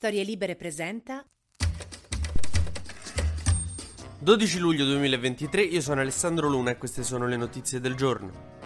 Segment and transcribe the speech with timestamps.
[0.00, 1.22] Storie Libere presenta
[4.18, 8.59] 12 luglio 2023, io sono Alessandro Luna e queste sono le notizie del giorno.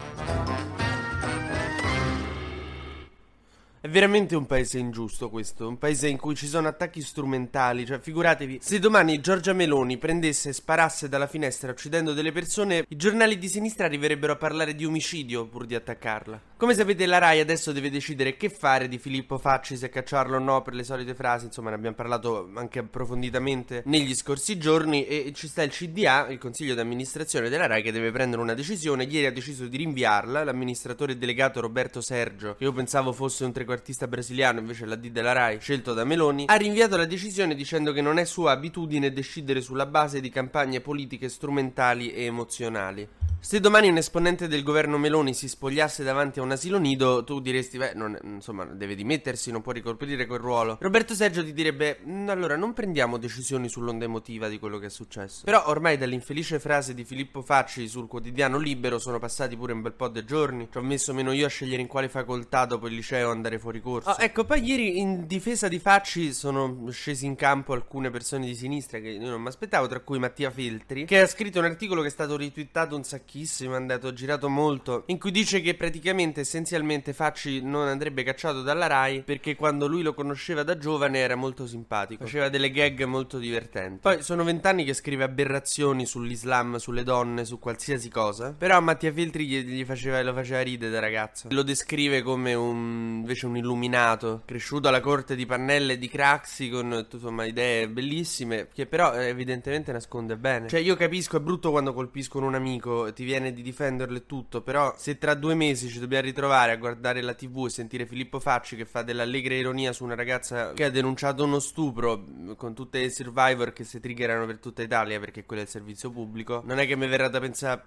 [3.84, 7.98] È veramente un paese ingiusto questo, un paese in cui ci sono attacchi strumentali, cioè
[7.98, 13.36] figuratevi, se domani Giorgia Meloni prendesse e sparasse dalla finestra uccidendo delle persone, i giornali
[13.36, 16.40] di sinistra arriverebbero a parlare di omicidio pur di attaccarla.
[16.56, 20.40] Come sapete la RAI adesso deve decidere che fare di Filippo Facci, se cacciarlo o
[20.40, 25.30] no per le solite frasi, insomma ne abbiamo parlato anche approfonditamente negli scorsi giorni e
[25.34, 29.04] ci sta il CDA, il consiglio di amministrazione della RAI che deve prendere una decisione,
[29.04, 33.72] ieri ha deciso di rinviarla, l'amministratore delegato Roberto Sergio, che io pensavo fosse un trequartista
[33.74, 37.92] artista brasiliano, invece la D della Rai, scelto da Meloni, ha rinviato la decisione dicendo
[37.92, 43.08] che non è sua abitudine decidere sulla base di campagne politiche strumentali e emozionali.
[43.44, 47.40] Se domani un esponente del governo Meloni si spogliasse davanti a un asilo nido, tu
[47.40, 50.78] diresti, beh, non, insomma, deve dimettersi, non può ricoprire quel ruolo.
[50.80, 54.88] Roberto Sergio ti direbbe, mm, allora, non prendiamo decisioni sull'onda emotiva di quello che è
[54.88, 55.42] successo.
[55.44, 59.92] Però ormai dall'infelice frase di Filippo Facci sul quotidiano Libero sono passati pure un bel
[59.92, 60.68] po' di giorni.
[60.72, 63.82] Ci ho messo meno io a scegliere in quale facoltà dopo il liceo andare fuori
[63.82, 64.08] corso.
[64.08, 68.54] Oh, ecco, poi ieri in difesa di Facci sono scesi in campo alcune persone di
[68.54, 72.00] sinistra che io non mi aspettavo, tra cui Mattia Feltri, che ha scritto un articolo
[72.00, 75.74] che è stato ritwittato un sacchino pochissimo, è andato girato molto, in cui dice che
[75.74, 81.18] praticamente essenzialmente Facci non andrebbe cacciato dalla Rai perché quando lui lo conosceva da giovane
[81.18, 83.98] era molto simpatico, faceva delle gag molto divertenti.
[84.02, 89.46] Poi sono vent'anni che scrive aberrazioni sull'Islam, sulle donne, su qualsiasi cosa, però Mattia Filtri
[89.46, 91.48] gli, gli faceva, lo faceva ridere da ragazzo.
[91.50, 97.06] Lo descrive come un, invece un illuminato, cresciuto alla corte di Pannelle di Craxi con
[97.10, 100.68] insomma idee bellissime, che però evidentemente nasconde bene.
[100.68, 104.62] Cioè io capisco, è brutto quando colpiscono un amico, ti viene di difenderlo e tutto,
[104.62, 108.38] però se tra due mesi ci dobbiamo ritrovare a guardare la tv e sentire Filippo
[108.40, 112.24] Facci che fa dell'allegra ironia su una ragazza che ha denunciato uno stupro
[112.56, 116.10] con tutte le survivor che si triggerano per tutta Italia perché quello è il servizio
[116.10, 117.82] pubblico, non è che mi verrà da pensare,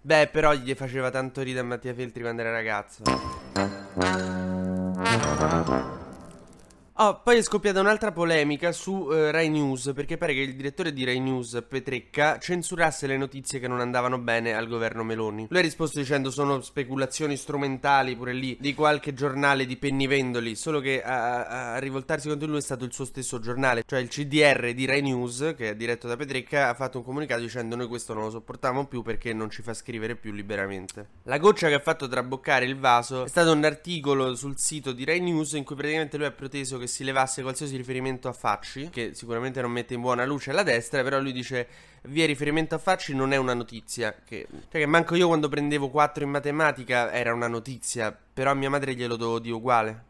[0.00, 3.02] beh però gli faceva tanto ridere a Mattia Feltri quando era ragazzo.
[6.96, 10.92] Oh, poi è scoppiata un'altra polemica su uh, Rai News perché pare che il direttore
[10.92, 15.46] di Rai News, Petrecca, censurasse le notizie che non andavano bene al governo Meloni.
[15.48, 20.80] Lui ha risposto dicendo sono speculazioni strumentali pure lì di qualche giornale di pennivendoli, solo
[20.80, 24.74] che a, a rivoltarsi contro lui è stato il suo stesso giornale, cioè il CDR
[24.74, 28.12] di Rai News, che è diretto da Petrecca, ha fatto un comunicato dicendo noi questo
[28.12, 31.08] non lo sopportiamo più perché non ci fa scrivere più liberamente.
[31.22, 35.06] La goccia che ha fatto traboccare il vaso è stato un articolo sul sito di
[35.06, 38.90] Rai News in cui praticamente lui ha proteso che si levasse qualsiasi riferimento a Facci,
[38.90, 41.66] che sicuramente non mette in buona luce la destra, però lui dice
[42.02, 45.88] via riferimento a Facci non è una notizia, che, cioè che manco io quando prendevo
[45.88, 50.04] 4 in matematica era una notizia, però a mia madre glielo devo dire uguale.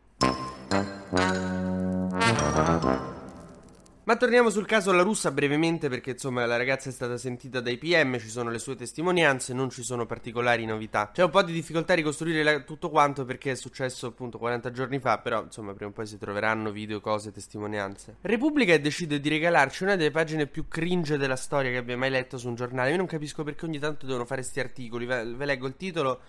[4.05, 7.79] Ma torniamo sul caso La Russa brevemente perché insomma la ragazza è stata sentita dai
[7.79, 11.13] PM, ci sono le sue testimonianze, non ci sono particolari novità.
[11.13, 14.73] C'è un po' di difficoltà a ricostruire la, tutto quanto perché è successo appunto 40
[14.73, 18.17] giorni fa, però insomma prima o poi si troveranno video, cose, testimonianze.
[18.23, 22.39] Repubblica decide di regalarci una delle pagine più cringe della storia che abbia mai letto
[22.39, 22.91] su un giornale.
[22.91, 26.21] Io non capisco perché ogni tanto devono fare questi articoli, ve, ve leggo il titolo.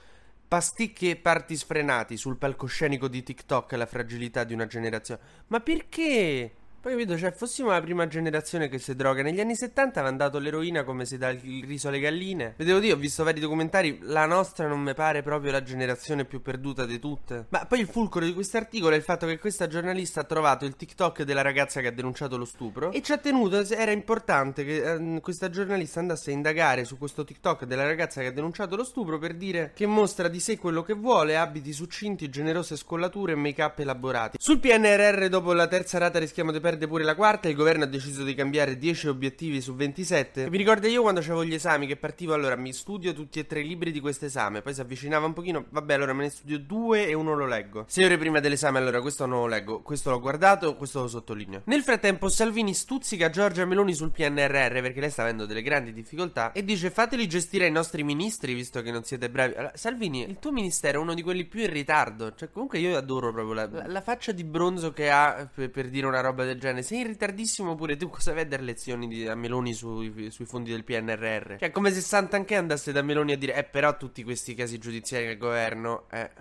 [0.47, 5.21] Pasticche e parti sfrenati sul palcoscenico di TikTok la fragilità di una generazione.
[5.47, 6.51] Ma perché?
[6.83, 9.23] Poi capito, cioè, fossimo la prima generazione che si droga.
[9.23, 12.55] Negli anni 70 avevano dato l'eroina come si dà il riso alle galline.
[12.57, 13.99] Vedevo dire, ho visto vari documentari.
[14.01, 17.45] La nostra non mi pare proprio la generazione più perduta di tutte.
[17.47, 20.65] Ma poi il fulcro di questo articolo è il fatto che questa giornalista ha trovato
[20.65, 22.91] il TikTok della ragazza che ha denunciato lo stupro.
[22.91, 27.23] E ci ha tenuto, era importante che eh, questa giornalista andasse a indagare su questo
[27.23, 30.83] TikTok della ragazza che ha denunciato lo stupro per dire che mostra di sé quello
[30.83, 34.35] che vuole, abiti succinti, generose scollature e make-up elaborati.
[34.37, 37.47] Sul PNRR, dopo la terza rata rischiamo di perdere perde pure la quarta.
[37.47, 40.49] Il governo ha deciso di cambiare 10 obiettivi su 27.
[40.49, 43.61] Vi ricordo io quando avevo gli esami che partivo allora mi studio tutti e tre
[43.61, 44.61] i libri di questo esame.
[44.61, 45.65] Poi si avvicinava un pochino.
[45.69, 47.85] Vabbè, allora me ne studio due e uno lo leggo.
[47.87, 49.81] Sei ore prima dell'esame, allora questo non lo leggo.
[49.81, 51.61] Questo l'ho guardato, questo lo sottolineo.
[51.65, 56.51] Nel frattempo, Salvini stuzzica Giorgia Meloni sul PNRR perché lei sta avendo delle grandi difficoltà.
[56.53, 59.53] E dice: Fateli gestire i nostri ministri, visto che non siete bravi.
[59.53, 62.33] Allora, Salvini, il tuo ministero è uno di quelli più in ritardo.
[62.33, 65.89] Cioè, comunque io adoro proprio la, la, la faccia di bronzo che ha per, per
[65.89, 66.81] dire una roba del genere.
[66.83, 68.09] Sei in ritardissimo pure tu.
[68.09, 71.57] Cosa vai a dare lezioni di, a Meloni sui, sui, fondi del PNRR?
[71.59, 75.25] Cioè, come se Sant'Anché andasse da Meloni a dire: Eh, però tutti questi casi giudiziari
[75.25, 76.31] del governo, eh.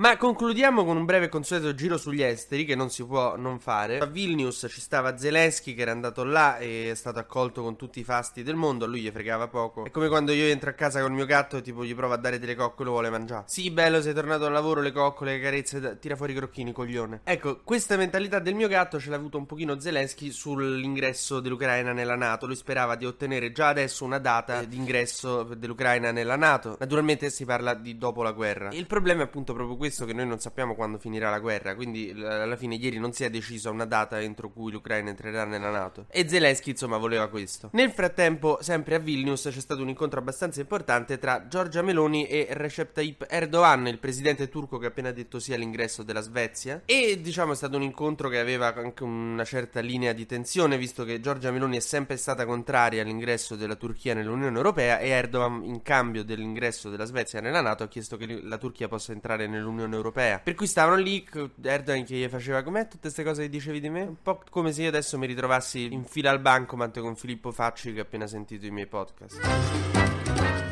[0.00, 3.98] Ma concludiamo con un breve consueto giro sugli esteri che non si può non fare.
[3.98, 8.00] A Vilnius ci stava Zelensky che era andato là e è stato accolto con tutti
[8.00, 9.84] i fasti del mondo, a lui gli fregava poco.
[9.84, 12.14] È come quando io entro a casa con il mio gatto e tipo gli provo
[12.14, 13.44] a dare delle coccole e vuole mangiare.
[13.46, 17.20] Sì, bello, sei tornato al lavoro, le coccole, le carezze, tira fuori i crocchini, coglione.
[17.22, 22.16] Ecco, questa mentalità del mio gatto ce l'ha avuto un pochino Zelensky sull'ingresso dell'Ucraina nella
[22.16, 22.46] NATO.
[22.46, 26.78] Lui sperava di ottenere già adesso una data d'ingresso dell'Ucraina nella NATO.
[26.78, 28.70] Naturalmente si parla di dopo la guerra.
[28.72, 32.10] Il problema è appunto proprio questo che noi non sappiamo quando finirà la guerra, quindi
[32.10, 36.06] alla fine ieri non si è decisa una data entro cui l'Ucraina entrerà nella NATO.
[36.08, 37.70] E Zelensky insomma voleva questo.
[37.72, 42.48] Nel frattempo, sempre a Vilnius c'è stato un incontro abbastanza importante tra Giorgia Meloni e
[42.50, 46.82] Recep Tayyip Erdogan, il presidente turco che ha appena detto sì all'ingresso della Svezia.
[46.84, 51.04] E diciamo è stato un incontro che aveva anche una certa linea di tensione, visto
[51.04, 55.82] che Giorgia Meloni è sempre stata contraria all'ingresso della Turchia nell'Unione Europea e Erdogan, in
[55.82, 60.38] cambio dell'ingresso della Svezia nella NATO, ha chiesto che la Turchia possa entrare nell'Unione Europea.
[60.38, 61.26] Per cui stavano lì,
[61.62, 64.02] Erdogan che gli faceva com'è tutte queste cose che dicevi di me?
[64.02, 67.92] Un po' come se io adesso mi ritrovassi in fila al bancomat con Filippo Facci
[67.92, 69.40] che ha appena sentito i miei podcast.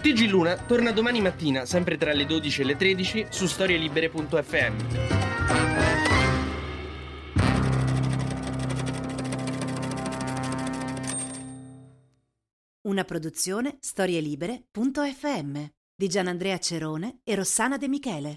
[0.03, 5.17] TG Luna torna domani mattina, sempre tra le 12 e le 13, su storielibere.fm.
[12.89, 15.65] Una produzione storielibere.fm
[15.95, 18.37] di Gianandrea Cerone e Rossana De Michele.